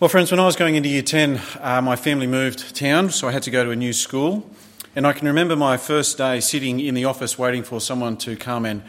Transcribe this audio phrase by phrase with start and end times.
[0.00, 3.26] Well, friends, when I was going into year 10, uh, my family moved town, so
[3.26, 4.48] I had to go to a new school.
[4.94, 8.36] And I can remember my first day sitting in the office waiting for someone to
[8.36, 8.84] come and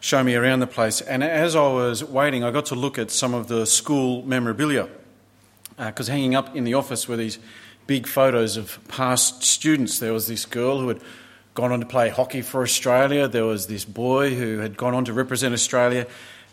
[0.00, 1.00] show me around the place.
[1.00, 4.88] And as I was waiting, I got to look at some of the school memorabilia.
[5.76, 7.38] Because uh, hanging up in the office were these
[7.86, 10.00] big photos of past students.
[10.00, 11.00] There was this girl who had
[11.54, 15.04] gone on to play hockey for Australia, there was this boy who had gone on
[15.04, 16.08] to represent Australia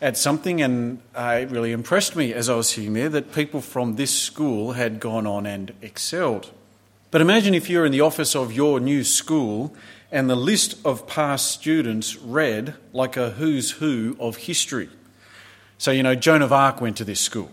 [0.05, 3.59] at something, and uh, it really impressed me as I was sitting there that people
[3.59, 6.51] from this school had gone on and excelled.
[7.09, 9.75] But imagine if you're in the office of your new school
[10.11, 14.89] and the list of past students read like a who's who of history.
[15.79, 17.49] So, you know, Joan of Arc went to this school.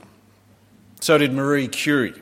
[1.00, 2.20] So did Marie Curie,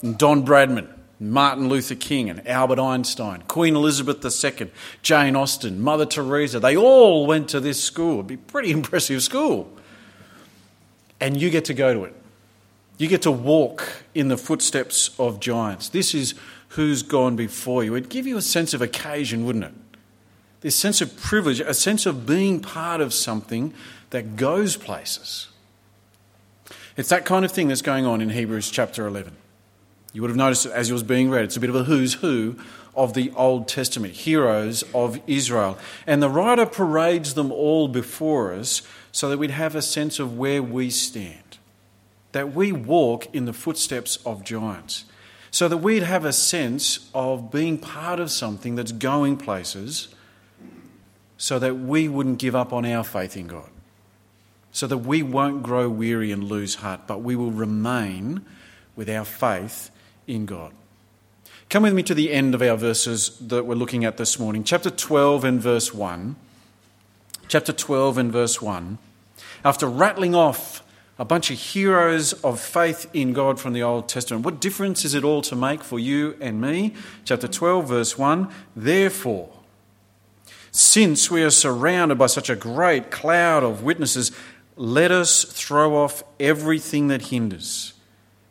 [0.00, 0.88] and Don Bradman,
[1.20, 4.70] Martin Luther King and Albert Einstein, Queen Elizabeth II,
[5.02, 8.14] Jane Austen, Mother Teresa, they all went to this school.
[8.14, 9.70] It'd be a pretty impressive school.
[11.20, 12.14] And you get to go to it.
[12.98, 15.88] You get to walk in the footsteps of giants.
[15.88, 16.34] This is
[16.70, 17.94] who's gone before you.
[17.94, 19.72] It'd give you a sense of occasion, wouldn't it?
[20.60, 23.72] This sense of privilege, a sense of being part of something
[24.10, 25.48] that goes places.
[26.96, 29.36] It's that kind of thing that's going on in Hebrews chapter 11.
[30.12, 32.14] You would have noticed as it was being read, it's a bit of a who's
[32.14, 32.56] who
[32.94, 35.78] of the Old Testament, heroes of Israel.
[36.06, 40.36] And the writer parades them all before us so that we'd have a sense of
[40.36, 41.58] where we stand,
[42.32, 45.04] that we walk in the footsteps of giants,
[45.50, 50.08] so that we'd have a sense of being part of something that's going places,
[51.36, 53.70] so that we wouldn't give up on our faith in God,
[54.72, 58.44] so that we won't grow weary and lose heart, but we will remain
[58.96, 59.90] with our faith
[60.28, 60.72] in God.
[61.70, 64.64] Come with me to the end of our verses that we're looking at this morning.
[64.64, 66.36] Chapter 12 and verse 1.
[67.48, 68.98] Chapter 12 and verse 1.
[69.64, 70.82] After rattling off
[71.18, 75.14] a bunch of heroes of faith in God from the Old Testament, what difference is
[75.14, 76.94] it all to make for you and me?
[77.24, 78.48] Chapter 12, verse 1.
[78.74, 79.50] Therefore,
[80.70, 84.32] since we are surrounded by such a great cloud of witnesses,
[84.76, 87.92] let us throw off everything that hinders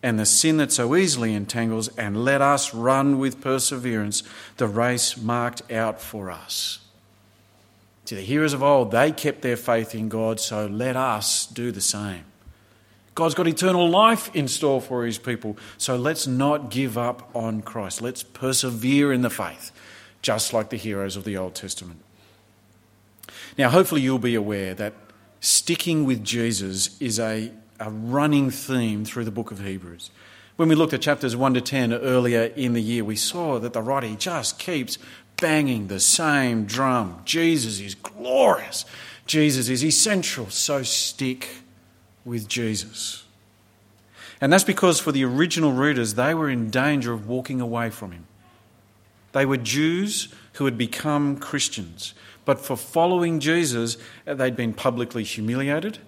[0.03, 4.24] and the sin that so easily entangles, and let us run with perseverance
[4.58, 6.80] the race marked out for us.
[8.06, 11.72] To the heroes of old, they kept their faith in God, so let us do
[11.72, 12.24] the same.
[13.16, 17.63] God's got eternal life in store for his people, so let's not give up on
[17.63, 18.02] Christ.
[18.02, 19.72] Let's persevere in the faith,
[20.22, 22.00] just like the heroes of the Old Testament.
[23.57, 24.94] Now, hopefully, you'll be aware that
[25.40, 30.11] sticking with Jesus is a a running theme through the book of Hebrews.
[30.55, 33.73] When we looked at chapters 1 to 10 earlier in the year, we saw that
[33.73, 34.97] the writer just keeps
[35.39, 37.21] banging the same drum.
[37.25, 38.85] Jesus is glorious.
[39.27, 40.49] Jesus is essential.
[40.49, 41.49] So stick
[42.25, 43.25] with Jesus.
[44.41, 48.11] And that's because for the original readers, they were in danger of walking away from
[48.11, 48.25] him.
[49.33, 52.15] They were Jews who had become Christians.
[52.45, 55.99] But for following Jesus, they'd been publicly humiliated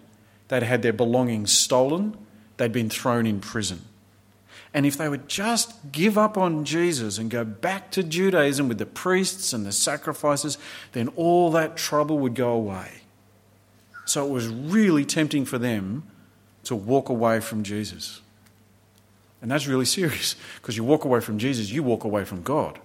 [0.50, 2.18] They'd had their belongings stolen,
[2.58, 3.86] they'd been thrown in prison.
[4.74, 8.78] And if they would just give up on Jesus and go back to Judaism with
[8.78, 10.60] the priests and the sacrifices,
[10.92, 13.02] then all that trouble would go away.
[14.06, 16.04] So it was really tempting for them
[16.66, 18.22] to walk away from Jesus.
[19.42, 22.80] And that's really serious because you walk away from Jesus, you walk away from God.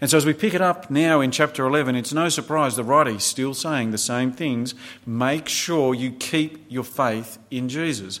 [0.00, 2.84] And so, as we pick it up now in chapter 11, it's no surprise the
[2.84, 4.74] writer is still saying the same things.
[5.04, 8.20] Make sure you keep your faith in Jesus.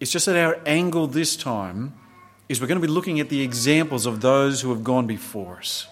[0.00, 1.94] It's just that our angle this time
[2.48, 5.58] is we're going to be looking at the examples of those who have gone before
[5.58, 5.86] us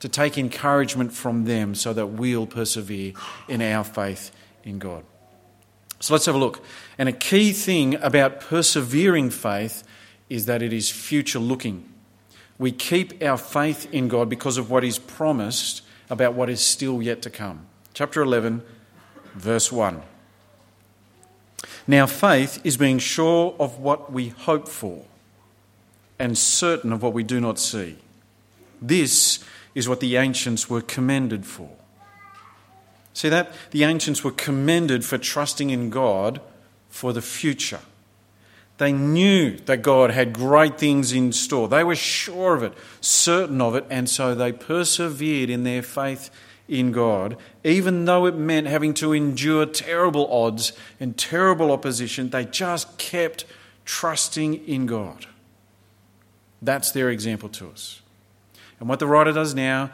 [0.00, 3.12] to take encouragement from them so that we'll persevere
[3.48, 4.30] in our faith
[4.64, 5.04] in God.
[6.00, 6.62] So let's have a look.
[6.98, 9.82] And a key thing about persevering faith
[10.28, 11.88] is that it is future looking.
[12.58, 17.02] We keep our faith in God because of what is promised about what is still
[17.02, 17.66] yet to come.
[17.92, 18.62] Chapter 11,
[19.34, 20.02] verse 1.
[21.86, 25.04] Now, faith is being sure of what we hope for
[26.18, 27.96] and certain of what we do not see.
[28.80, 29.44] This
[29.74, 31.70] is what the ancients were commended for.
[33.12, 33.52] See that?
[33.70, 36.40] The ancients were commended for trusting in God
[36.88, 37.80] for the future.
[38.78, 41.68] They knew that God had great things in store.
[41.68, 46.30] They were sure of it, certain of it, and so they persevered in their faith
[46.68, 52.30] in God, even though it meant having to endure terrible odds and terrible opposition.
[52.30, 53.44] They just kept
[53.84, 55.26] trusting in God.
[56.60, 58.02] That's their example to us.
[58.80, 59.90] And what the writer does now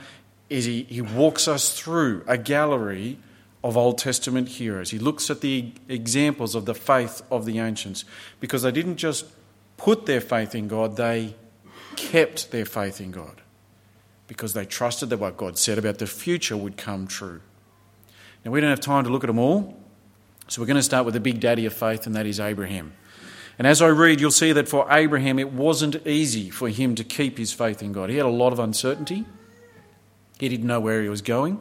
[0.48, 3.18] is he, he walks us through a gallery
[3.64, 4.90] of Old Testament heroes.
[4.90, 8.04] He looks at the examples of the faith of the ancients
[8.40, 9.26] because they didn't just
[9.76, 11.34] put their faith in God, they
[11.96, 13.40] kept their faith in God
[14.26, 17.40] because they trusted that what God said about the future would come true.
[18.44, 19.78] Now, we don't have time to look at them all,
[20.48, 22.92] so we're going to start with the big daddy of faith, and that is Abraham.
[23.58, 27.04] And as I read, you'll see that for Abraham, it wasn't easy for him to
[27.04, 28.10] keep his faith in God.
[28.10, 29.24] He had a lot of uncertainty,
[30.38, 31.60] he didn't know where he was going.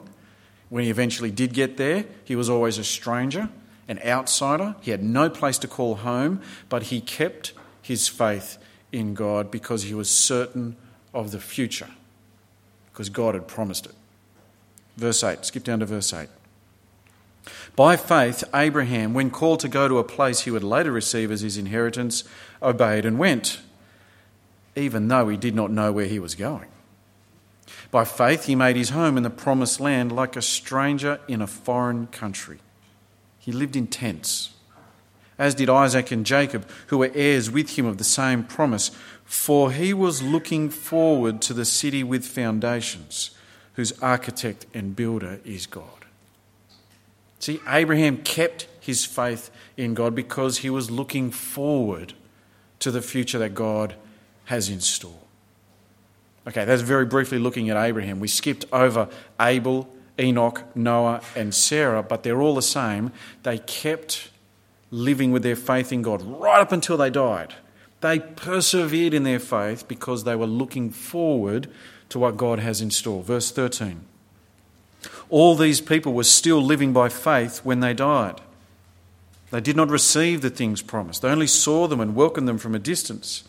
[0.72, 3.50] When he eventually did get there, he was always a stranger,
[3.90, 4.78] an outsider.
[4.80, 7.52] He had no place to call home, but he kept
[7.82, 8.58] his faith
[8.90, 10.78] in God because he was certain
[11.14, 11.90] of the future,
[12.90, 13.92] because God had promised it.
[14.96, 16.30] Verse 8, skip down to verse 8.
[17.76, 21.42] By faith, Abraham, when called to go to a place he would later receive as
[21.42, 22.24] his inheritance,
[22.64, 23.60] obeyed and went,
[24.78, 26.70] even though he did not know where he was going.
[27.92, 31.48] By faith, he made his home in the promised land like a stranger in a
[31.48, 32.60] foreign country.
[33.38, 34.52] He lived in tents,
[35.38, 38.92] as did Isaac and Jacob, who were heirs with him of the same promise,
[39.26, 43.32] for he was looking forward to the city with foundations,
[43.74, 46.06] whose architect and builder is God.
[47.40, 52.14] See, Abraham kept his faith in God because he was looking forward
[52.80, 53.96] to the future that God
[54.46, 55.21] has in store.
[56.48, 58.20] Okay, that's very briefly looking at Abraham.
[58.20, 59.08] We skipped over
[59.40, 59.88] Abel,
[60.20, 63.12] Enoch, Noah, and Sarah, but they're all the same.
[63.44, 64.30] They kept
[64.90, 67.54] living with their faith in God right up until they died.
[68.02, 71.70] They persevered in their faith because they were looking forward
[72.10, 73.22] to what God has in store.
[73.22, 74.02] Verse 13.
[75.30, 78.42] All these people were still living by faith when they died.
[79.52, 82.74] They did not receive the things promised, they only saw them and welcomed them from
[82.74, 83.44] a distance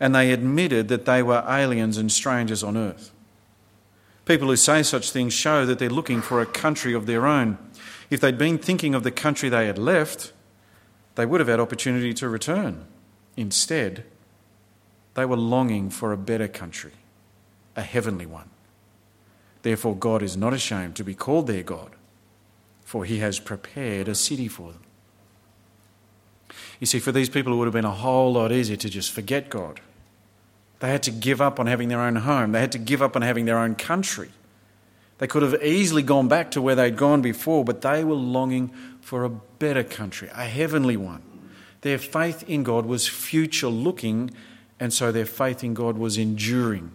[0.00, 3.12] and they admitted that they were aliens and strangers on earth.
[4.24, 7.58] People who say such things show that they're looking for a country of their own.
[8.08, 10.32] If they'd been thinking of the country they had left,
[11.16, 12.86] they would have had opportunity to return.
[13.36, 14.04] Instead,
[15.14, 16.92] they were longing for a better country,
[17.76, 18.48] a heavenly one.
[19.62, 21.90] Therefore, God is not ashamed to be called their God,
[22.84, 24.82] for he has prepared a city for them.
[26.78, 29.12] You see, for these people, it would have been a whole lot easier to just
[29.12, 29.80] forget God
[30.80, 32.52] they had to give up on having their own home.
[32.52, 34.30] They had to give up on having their own country.
[35.18, 38.72] They could have easily gone back to where they'd gone before, but they were longing
[39.02, 41.22] for a better country, a heavenly one.
[41.82, 44.30] Their faith in God was future looking,
[44.78, 46.92] and so their faith in God was enduring,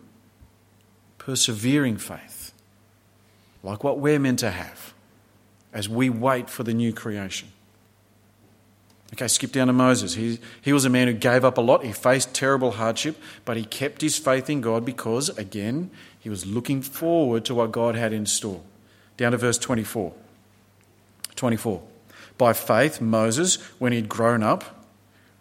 [1.19, 2.51] persevering faith,
[3.61, 4.95] like what we're meant to have
[5.71, 7.49] as we wait for the new creation.
[9.13, 10.15] Okay, skip down to Moses.
[10.15, 11.85] He, he was a man who gave up a lot.
[11.85, 16.45] He faced terrible hardship, but he kept his faith in God because, again, he was
[16.45, 18.61] looking forward to what God had in store.
[19.15, 20.13] Down to verse 24.
[21.35, 21.81] 24.
[22.37, 24.85] By faith, Moses, when he'd grown up,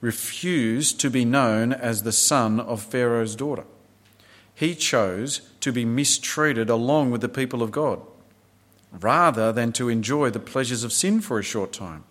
[0.00, 3.64] refused to be known as the son of Pharaoh's daughter.
[4.54, 8.00] He chose to be mistreated along with the people of God,
[8.92, 12.04] rather than to enjoy the pleasures of sin for a short time.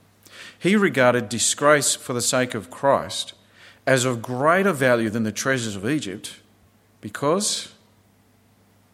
[0.63, 3.33] He regarded disgrace for the sake of Christ
[3.86, 6.39] as of greater value than the treasures of Egypt
[7.01, 7.74] because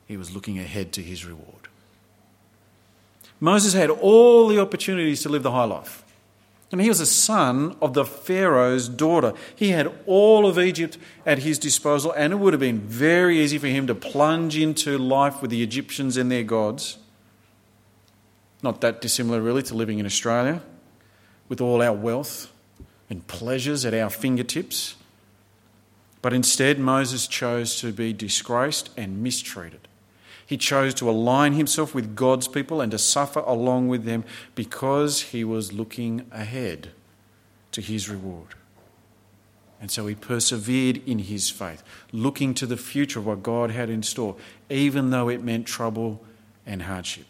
[0.08, 1.68] he was looking ahead to his reward.
[3.40, 6.04] Moses had all the opportunities to live the high life.
[6.72, 9.36] And he was a son of the Pharaoh's daughter.
[9.56, 13.60] He had all of Egypt at his disposal, and it would have been very easy
[13.60, 16.98] for him to plunge into life with the Egyptians and their gods.
[18.64, 20.64] Not that dissimilar, really, to living in Australia
[21.50, 22.52] with all our wealth
[23.10, 24.96] and pleasures at our fingertips.
[26.22, 29.88] But instead, Moses chose to be disgraced and mistreated.
[30.46, 34.24] He chose to align himself with God's people and to suffer along with them
[34.56, 36.90] because he was looking ahead
[37.72, 38.56] to his reward.
[39.82, 43.90] And so he persevered in his faith, looking to the future of what God had
[43.90, 44.36] in store,
[44.70, 46.22] even though it meant trouble
[46.66, 47.26] and hardship.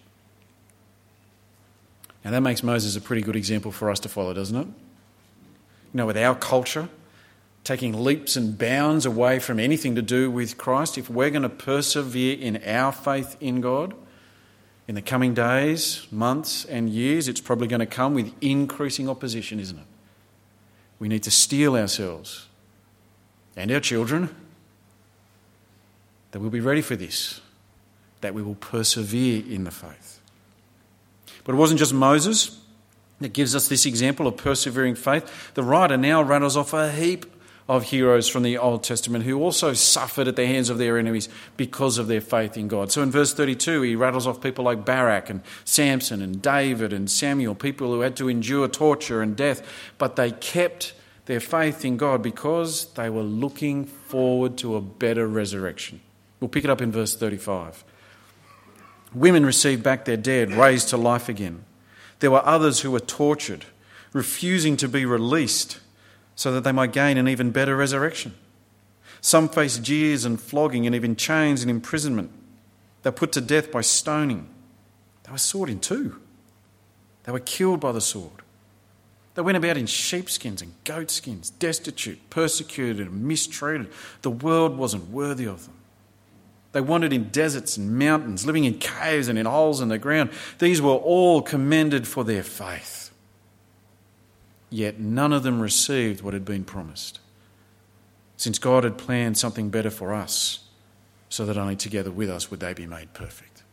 [2.30, 4.68] Now, that makes Moses a pretty good example for us to follow, doesn't it?
[4.68, 6.88] You know, with our culture,
[7.64, 11.50] taking leaps and bounds away from anything to do with Christ, if we're going to
[11.50, 13.96] persevere in our faith in God
[14.88, 19.60] in the coming days, months, and years, it's probably going to come with increasing opposition,
[19.60, 19.88] isn't it?
[21.00, 22.46] We need to steel ourselves
[23.56, 24.36] and our children
[26.30, 27.42] that we'll be ready for this,
[28.22, 30.19] that we will persevere in the faith.
[31.50, 32.62] But it wasn't just Moses
[33.22, 35.56] that gives us this example of persevering faith.
[35.56, 37.26] The writer now rattles off a heap
[37.68, 41.28] of heroes from the Old Testament who also suffered at the hands of their enemies
[41.58, 42.92] because of their faith in God.
[42.92, 47.10] So in verse 32, he rattles off people like Barak and Samson and David and
[47.10, 50.94] Samuel, people who had to endure torture and death, but they kept
[51.26, 56.02] their faith in God because they were looking forward to a better resurrection.
[56.40, 57.86] We'll pick it up in verse 35.
[59.14, 61.64] Women received back their dead, raised to life again.
[62.20, 63.66] There were others who were tortured,
[64.14, 65.80] refusing to be released
[66.36, 68.34] so that they might gain an even better resurrection.
[69.22, 72.32] Some faced jeers and flogging and even chains and imprisonment.
[73.04, 74.48] They were put to death by stoning.
[75.24, 76.22] They were sawed in two.
[77.24, 78.42] They were killed by the sword.
[79.36, 83.90] They went about in sheepskins and goatskins, destitute, persecuted, and mistreated.
[84.22, 85.76] The world wasn't worthy of them.
[86.72, 90.30] They wandered in deserts and mountains, living in caves and in holes in the ground.
[90.60, 93.12] These were all commended for their faith.
[94.70, 97.20] Yet none of them received what had been promised,
[98.38, 100.60] since God had planned something better for us,
[101.28, 103.64] so that only together with us would they be made perfect.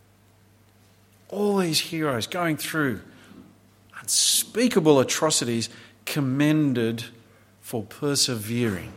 [1.29, 3.03] All these heroes going through
[4.01, 5.69] unspeakable atrocities
[6.07, 7.05] commended
[7.61, 8.93] for persevering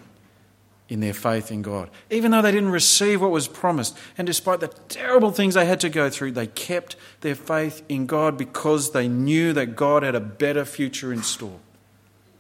[0.90, 1.90] in their faith in God.
[2.10, 5.80] Even though they didn't receive what was promised, and despite the terrible things they had
[5.82, 10.16] to go through, they kept their faith in God because they knew that God had
[10.16, 11.60] a better future in store,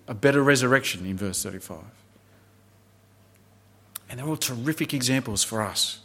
[0.08, 1.77] a better resurrection in verse 35.
[4.10, 6.00] And they're all terrific examples for us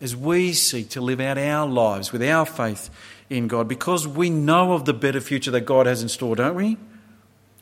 [0.00, 2.90] as we seek to live out our lives with our faith
[3.30, 6.54] in God because we know of the better future that God has in store, don't
[6.54, 6.76] we?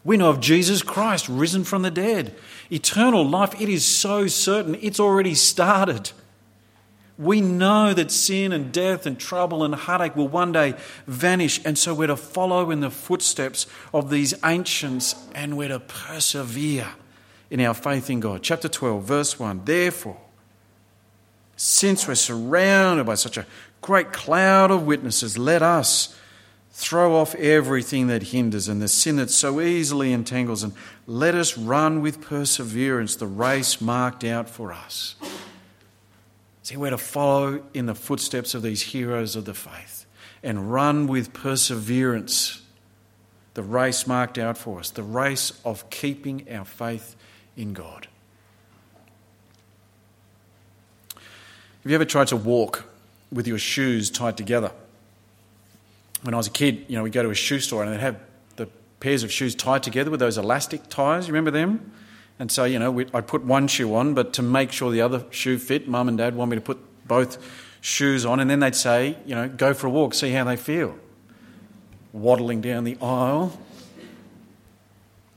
[0.07, 2.33] We know of Jesus Christ risen from the dead.
[2.71, 6.13] Eternal life, it is so certain, it's already started.
[7.19, 10.75] We know that sin and death and trouble and heartache will one day
[11.09, 15.81] vanish, and so we're to follow in the footsteps of these ancients and we're to
[15.81, 16.87] persevere
[17.51, 18.45] in our faith in God.
[18.45, 20.21] Chapter 12, verse 1 Therefore,
[21.57, 23.47] since we're surrounded by such a
[23.81, 26.17] great cloud of witnesses, let us
[26.79, 30.75] Throw off everything that hinders and the sin that so easily entangles, and
[31.07, 35.15] let us run with perseverance the race marked out for us.
[36.63, 40.05] See, we're to follow in the footsteps of these heroes of the faith
[40.43, 42.61] and run with perseverance
[43.55, 47.17] the race marked out for us, the race of keeping our faith
[47.57, 48.07] in God.
[51.15, 52.85] Have you ever tried to walk
[53.33, 54.73] with your shoes tied together?
[56.23, 58.01] When I was a kid, you know, we'd go to a shoe store and they'd
[58.01, 58.21] have
[58.57, 58.67] the
[59.01, 61.29] pairs of shoes tied together with those elastic ties.
[61.29, 61.93] You remember them?
[62.39, 65.25] And so, you know, I'd put one shoe on, but to make sure the other
[65.31, 67.39] shoe fit, mum and dad want me to put both
[67.81, 70.57] shoes on, and then they'd say, you know, go for a walk, see how they
[70.57, 70.99] feel.
[72.13, 73.59] Waddling down the aisle.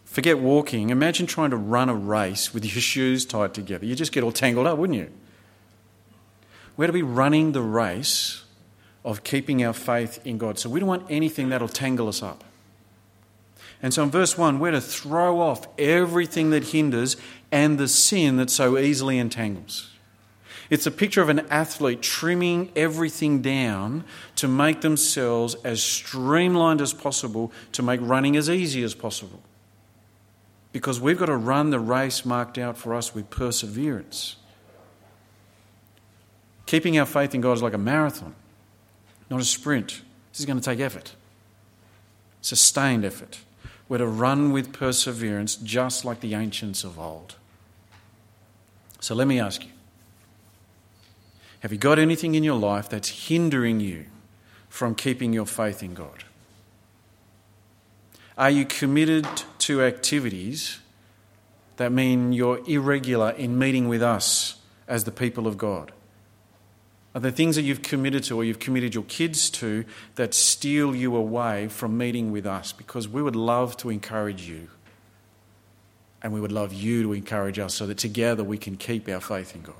[0.05, 0.89] Forget walking.
[0.89, 3.85] Imagine trying to run a race with your shoes tied together.
[3.85, 5.09] You just get all tangled up, wouldn't you?
[6.75, 8.43] We're to be running the race
[9.03, 10.59] of keeping our faith in God.
[10.59, 12.43] So we don't want anything that'll tangle us up.
[13.81, 17.15] And so in verse 1, we're to throw off everything that hinders
[17.51, 19.91] and the sin that so easily entangles.
[20.69, 24.03] It's a picture of an athlete trimming everything down
[24.35, 29.41] to make themselves as streamlined as possible, to make running as easy as possible.
[30.71, 34.35] Because we've got to run the race marked out for us with perseverance.
[36.67, 38.35] Keeping our faith in God is like a marathon
[39.29, 40.01] not a sprint.
[40.31, 41.13] This is going to take effort,
[42.41, 43.39] sustained effort.
[43.87, 47.35] We're to run with perseverance just like the ancients of old.
[48.99, 49.71] So let me ask you
[51.61, 54.05] have you got anything in your life that's hindering you
[54.69, 56.23] from keeping your faith in God?
[58.37, 59.27] Are you committed
[59.59, 60.79] to activities
[61.75, 64.55] that mean you're irregular in meeting with us
[64.87, 65.91] as the people of God?
[67.15, 69.83] Are there things that you've committed to or you've committed your kids to
[70.15, 72.71] that steal you away from meeting with us?
[72.71, 74.69] Because we would love to encourage you.
[76.21, 79.21] And we would love you to encourage us so that together we can keep our
[79.21, 79.75] faith in God.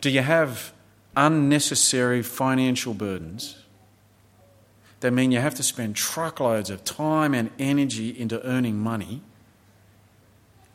[0.00, 0.72] Do you have
[1.16, 3.56] unnecessary financial burdens
[5.00, 9.22] that mean you have to spend truckloads of time and energy into earning money,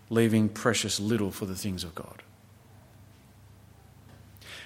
[0.10, 2.24] leaving precious little for the things of God?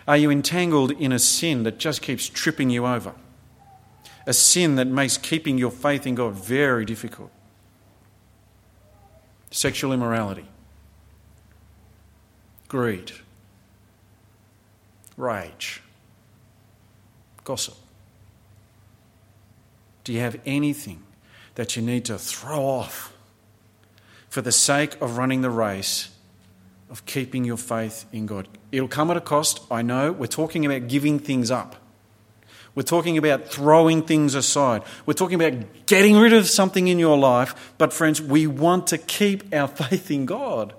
[0.08, 3.14] Are you entangled in a sin that just keeps tripping you over?
[4.28, 7.32] A sin that makes keeping your faith in God very difficult?
[9.52, 10.46] Sexual immorality,
[12.68, 13.12] greed,
[15.16, 15.82] rage,
[17.44, 17.76] gossip.
[20.04, 21.04] Do you have anything
[21.56, 23.14] that you need to throw off
[24.30, 26.10] for the sake of running the race
[26.96, 28.48] of keeping your faith in God.
[28.72, 30.14] It'll come at a cost, I know.
[30.14, 31.76] We're talking about giving things up.
[32.74, 34.82] We're talking about throwing things aside.
[35.06, 37.74] We're talking about getting rid of something in your life.
[37.78, 40.74] But, friends, we want to keep our faith in God.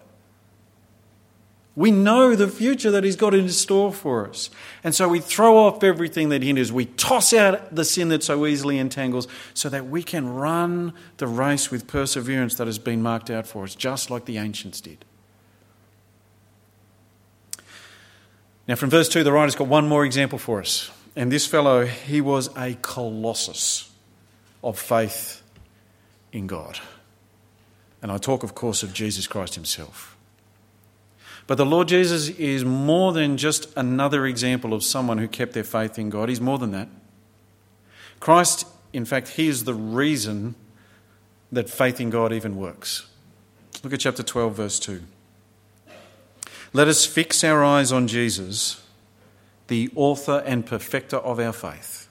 [1.75, 4.49] We know the future that He's got in store for us.
[4.83, 6.73] And so we throw off everything that hinders.
[6.73, 11.27] We toss out the sin that so easily entangles so that we can run the
[11.27, 15.05] race with perseverance that has been marked out for us, just like the ancients did.
[18.69, 20.91] Now, from verse 2, the writer's got one more example for us.
[21.15, 23.91] And this fellow, he was a colossus
[24.63, 25.43] of faith
[26.33, 26.79] in God.
[28.03, 30.17] And I talk, of course, of Jesus Christ himself.
[31.47, 35.65] But the Lord Jesus is more than just another example of someone who kept their
[35.65, 36.29] faith in God.
[36.29, 36.89] He's more than that.
[38.19, 40.57] Christ, in fact, He is the reason
[41.53, 43.09] that faith in God even works.
[43.85, 45.03] Look at chapter 12, verse 2.
[46.77, 48.85] Let us fix our eyes on Jesus,
[49.69, 52.07] the author and perfecter of our faith,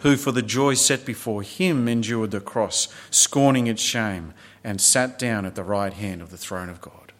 [0.00, 5.18] who for the joy set before him endured the cross, scorning its shame, and sat
[5.18, 7.12] down at the right hand of the throne of God.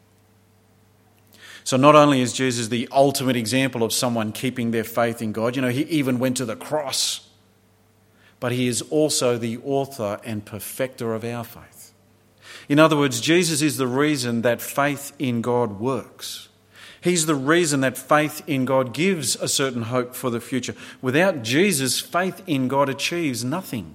[1.65, 5.57] So, not only is Jesus the ultimate example of someone keeping their faith in God,
[5.57, 7.31] you know, he even went to the cross,
[8.41, 11.76] but he is also the author and perfecter of our faith.
[12.69, 16.49] In other words, Jesus is the reason that faith in God works.
[17.01, 20.75] He's the reason that faith in God gives a certain hope for the future.
[21.01, 23.95] Without Jesus, faith in God achieves nothing.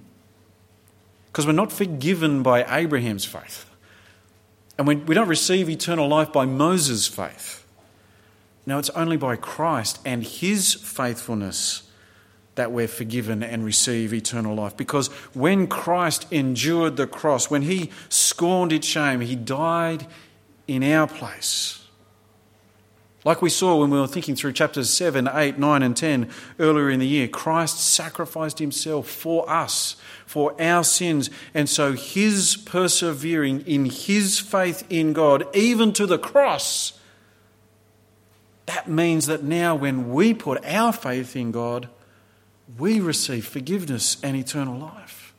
[1.26, 3.66] Because we're not forgiven by Abraham's faith.
[4.78, 7.66] And we, we don't receive eternal life by Moses' faith.
[8.64, 11.82] No, it's only by Christ and his faithfulness
[12.54, 14.76] that we're forgiven and receive eternal life.
[14.76, 20.06] Because when Christ endured the cross, when he scorned its shame, he died
[20.66, 21.78] in our place.
[23.24, 26.28] Like we saw when we were thinking through chapters 7, 8, 9, and 10
[26.58, 31.30] earlier in the year, Christ sacrificed himself for us, for our sins.
[31.54, 36.98] And so his persevering in his faith in God, even to the cross,
[38.66, 41.88] that means that now, when we put our faith in God,
[42.78, 45.34] we receive forgiveness and eternal life.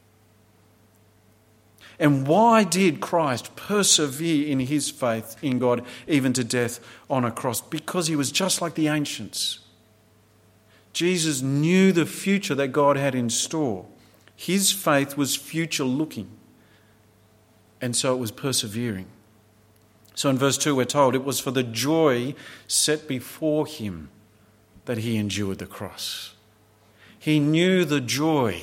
[2.00, 7.32] And why did Christ persevere in his faith in God even to death on a
[7.32, 7.62] cross?
[7.62, 9.60] Because he was just like the ancients.
[10.92, 13.86] Jesus knew the future that God had in store.
[14.36, 16.30] His faith was future looking,
[17.80, 19.08] and so it was persevering.
[20.16, 22.36] So in verse 2, we're told it was for the joy
[22.68, 24.10] set before him
[24.86, 26.36] that he endured the cross.
[27.24, 28.62] He knew the joy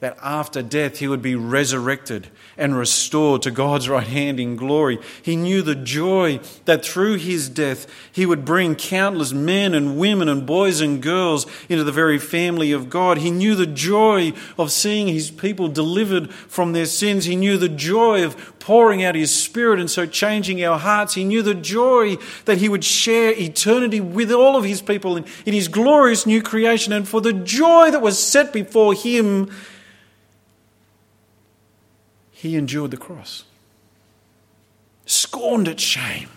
[0.00, 4.98] that after death he would be resurrected and restored to God's right hand in glory.
[5.22, 10.28] He knew the joy that through his death he would bring countless men and women
[10.28, 13.18] and boys and girls into the very family of God.
[13.18, 17.26] He knew the joy of seeing his people delivered from their sins.
[17.26, 21.14] He knew the joy of pouring out his spirit and so changing our hearts.
[21.14, 25.26] He knew the joy that he would share eternity with all of his people in,
[25.44, 26.92] in his glorious new creation.
[26.92, 29.50] And for the joy that was set before him,
[32.40, 33.44] he endured the cross,
[35.04, 36.30] scorned its shame.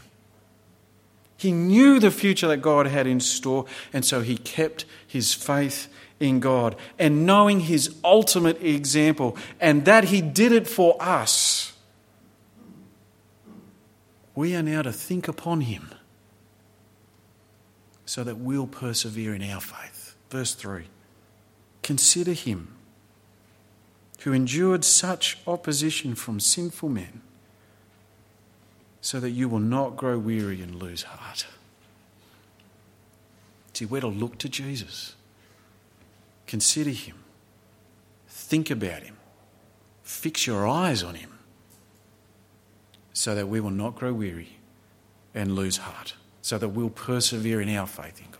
[1.37, 5.87] He knew the future that God had in store, and so he kept his faith
[6.19, 6.75] in God.
[6.99, 11.71] And knowing his ultimate example, and that he did it for us,
[14.35, 15.89] we are now to think upon him
[18.05, 20.17] so that we'll persevere in our faith.
[20.29, 20.83] Verse 3
[21.81, 22.72] Consider him
[24.23, 27.21] who endured such opposition from sinful men,
[29.01, 31.45] so that you will not grow weary and lose heart.
[33.73, 35.15] See, we're to look to Jesus,
[36.47, 37.17] consider him,
[38.29, 39.17] think about him,
[40.03, 41.37] fix your eyes on him,
[43.11, 44.57] so that we will not grow weary
[45.35, 48.39] and lose heart, so that we'll persevere in our faith in God.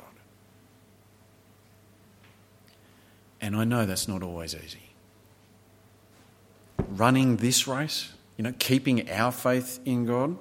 [3.41, 4.92] And I know that's not always easy
[6.97, 10.37] running this race, you know, keeping our faith in God,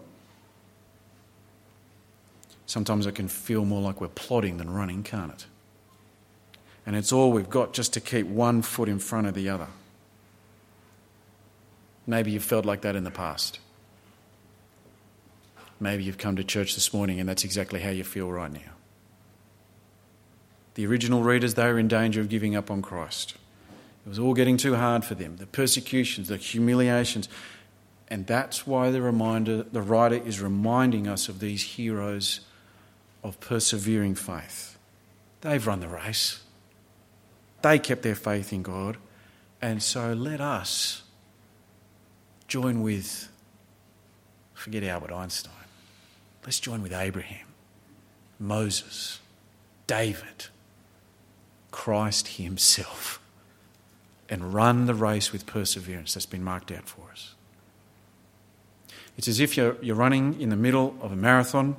[2.67, 5.47] sometimes it can feel more like we're plodding than running, can't it?
[6.87, 9.69] And it's all we've got just to keep one foot in front of the other.
[12.07, 13.61] Maybe you've felt like that in the past.
[15.79, 18.61] Maybe you've come to church this morning and that's exactly how you feel right now.
[20.75, 23.35] The original readers, they were in danger of giving up on Christ.
[24.05, 25.37] It was all getting too hard for them.
[25.37, 27.29] The persecutions, the humiliations.
[28.09, 32.41] And that's why the reminder, the writer is reminding us of these heroes
[33.23, 34.77] of persevering faith.
[35.41, 36.43] They've run the race.
[37.63, 38.97] They kept their faith in God.
[39.61, 41.05] And so let us
[42.49, 43.29] join with,
[44.53, 45.55] forget Albert Einstein,
[46.45, 47.47] let's join with Abraham,
[48.39, 49.21] Moses,
[49.87, 50.49] David,
[51.71, 53.22] Christ Himself,
[54.29, 57.35] and run the race with perseverance that's been marked out for us.
[59.19, 61.77] It's as if you're, you're running in the middle of a marathon.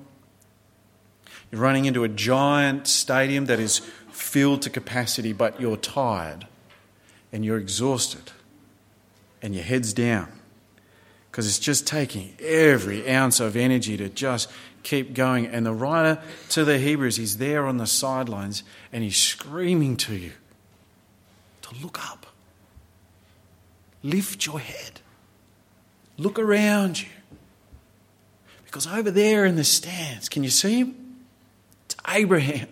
[1.51, 3.79] You're running into a giant stadium that is
[4.11, 6.47] filled to capacity, but you're tired
[7.31, 8.31] and you're exhausted
[9.41, 10.31] and your head's down
[11.29, 14.49] because it's just taking every ounce of energy to just
[14.83, 15.47] keep going.
[15.47, 20.15] And the writer to the Hebrews, he's there on the sidelines and he's screaming to
[20.15, 20.33] you
[21.63, 22.27] to look up,
[24.03, 24.99] lift your head,
[26.17, 27.09] look around you.
[28.65, 30.95] Because over there in the stands, can you see him?
[31.85, 32.67] It's Abraham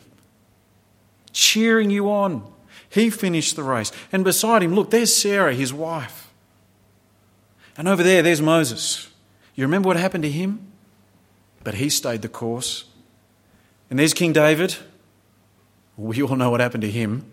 [1.33, 2.51] cheering you on.
[2.89, 3.91] He finished the race.
[4.11, 6.31] And beside him, look, there's Sarah, his wife.
[7.77, 9.09] And over there, there's Moses.
[9.55, 10.59] You remember what happened to him?
[11.63, 12.85] But he stayed the course.
[13.89, 14.75] And there's King David.
[15.95, 17.25] We all know what happened to him.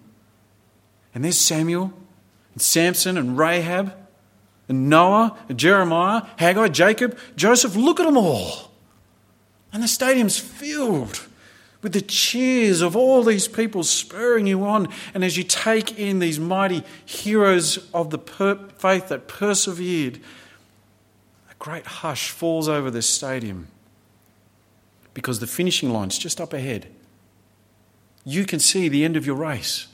[1.14, 1.92] And there's Samuel,
[2.52, 3.94] and Samson, and Rahab
[4.68, 7.74] and Noah, and Jeremiah, Haggai, Jacob, Joseph.
[7.74, 8.70] Look at them all.
[9.72, 11.26] And the stadium's filled
[11.82, 14.88] with the cheers of all these people spurring you on.
[15.14, 20.20] And as you take in these mighty heroes of the per- faith that persevered,
[21.50, 23.68] a great hush falls over this stadium
[25.14, 26.88] because the finishing line's just up ahead.
[28.24, 29.87] You can see the end of your race.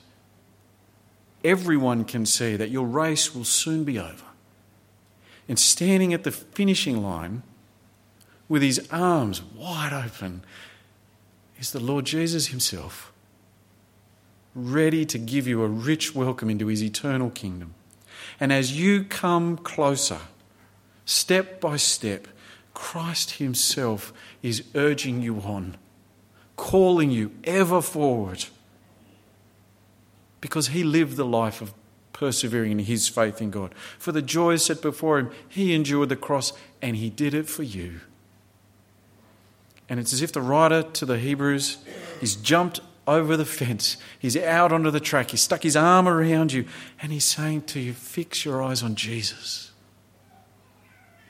[1.44, 4.24] Everyone can see that your race will soon be over
[5.48, 7.42] and standing at the finishing line
[8.48, 10.42] with his arms wide open
[11.58, 13.12] is the Lord Jesus himself,
[14.54, 17.74] ready to give you a rich welcome into his eternal kingdom.
[18.40, 20.20] And as you come closer,
[21.04, 22.26] step by step,
[22.72, 25.76] Christ himself is urging you on,
[26.56, 28.46] calling you ever forward
[30.44, 31.72] because he lived the life of
[32.12, 33.74] persevering in his faith in God.
[33.98, 36.52] For the joy set before him, he endured the cross
[36.82, 38.02] and he did it for you.
[39.88, 41.78] And it's as if the writer to the Hebrews,
[42.20, 46.52] he's jumped over the fence, he's out onto the track, he's stuck his arm around
[46.52, 46.66] you,
[47.00, 49.72] and he's saying to you, Fix your eyes on Jesus.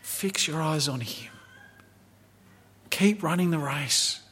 [0.03, 1.31] Fix your eyes on him.
[2.91, 4.23] Keep running the race.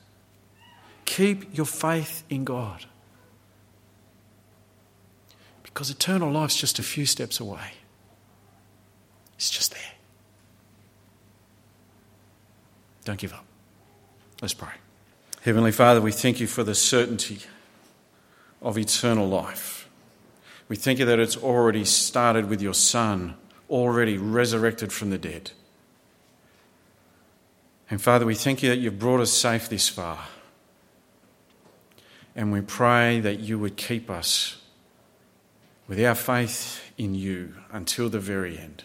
[1.05, 2.87] Keep your faith in God.
[5.73, 7.73] Because eternal life's just a few steps away.
[9.37, 9.81] It's just there.
[13.05, 13.45] Don't give up.
[14.41, 14.73] Let's pray.
[15.43, 17.41] Heavenly Father, we thank you for the certainty
[18.61, 19.89] of eternal life.
[20.69, 23.35] We thank you that it's already started with your Son,
[23.69, 25.51] already resurrected from the dead.
[27.91, 30.19] And Father, we thank you that you've brought us safe this far.
[32.37, 34.62] And we pray that you would keep us
[35.93, 38.83] with our faith in you until the very end.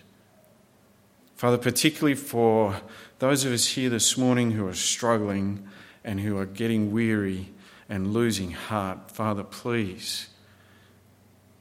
[1.37, 2.81] Father, particularly for
[3.19, 5.65] those of us here this morning who are struggling
[6.03, 7.47] and who are getting weary
[7.87, 10.27] and losing heart, Father, please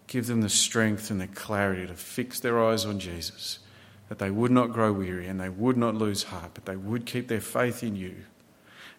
[0.08, 3.60] give them the strength and the clarity to fix their eyes on Jesus,
[4.08, 7.06] that they would not grow weary and they would not lose heart, but they would
[7.06, 8.16] keep their faith in you.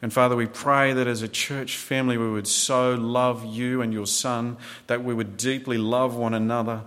[0.01, 3.91] And Father, we pray that as a church family, we would so love you and
[3.91, 6.83] your Son, that we would deeply love one another,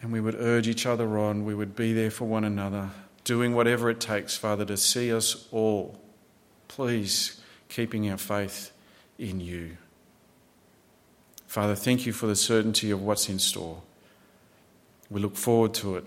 [0.00, 1.44] and we would urge each other on.
[1.44, 2.90] We would be there for one another,
[3.24, 6.00] doing whatever it takes, Father, to see us all,
[6.68, 8.72] please, keeping our faith
[9.18, 9.76] in you.
[11.46, 13.82] Father, thank you for the certainty of what's in store.
[15.10, 16.04] We look forward to it.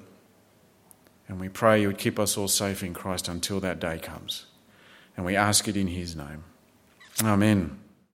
[1.28, 4.48] And we pray you would keep us all safe in Christ until that day comes.
[5.20, 6.46] And we ask it in his name.
[7.22, 7.78] Amen.